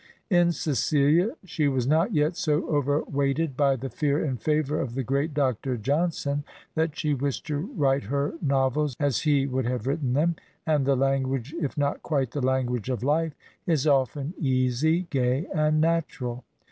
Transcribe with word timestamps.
In" 0.31 0.51
Cecilia" 0.51 1.35
she 1.45 1.67
was 1.67 1.85
not 1.85 2.11
yet 2.11 2.35
so 2.35 2.67
overweighted 2.73 3.55
by 3.55 3.75
the 3.75 3.91
fear 3.91 4.25
and 4.25 4.41
favor 4.41 4.79
of 4.79 4.95
the 4.95 5.03
great 5.03 5.31
Dr. 5.35 5.77
Johnson 5.77 6.43
that 6.73 6.97
she 6.97 7.13
wished 7.13 7.45
to 7.45 7.71
write 7.77 8.05
her 8.05 8.33
nov 8.41 8.77
els 8.77 8.95
as 8.99 9.19
he 9.19 9.45
would 9.45 9.65
have 9.67 9.85
written 9.85 10.13
them, 10.13 10.37
and 10.65 10.87
the 10.87 10.95
language, 10.95 11.53
if 11.61 11.77
not 11.77 12.01
quite 12.01 12.31
the 12.31 12.41
language 12.41 12.89
of 12.89 13.03
life, 13.03 13.35
is 13.67 13.85
often 13.85 14.33
easy, 14.39 15.05
gay, 15.11 15.45
and 15.53 15.79
natural. 15.79 16.45